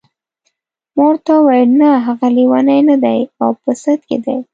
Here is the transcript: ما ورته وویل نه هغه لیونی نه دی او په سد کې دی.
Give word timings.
ما 0.95 1.03
ورته 1.09 1.31
وویل 1.37 1.69
نه 1.81 1.89
هغه 2.05 2.27
لیونی 2.35 2.79
نه 2.89 2.95
دی 3.03 3.19
او 3.41 3.49
په 3.61 3.71
سد 3.83 3.99
کې 4.09 4.17
دی. 4.25 4.37